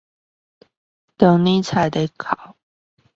[1.15, 2.55] 當尼采哭泣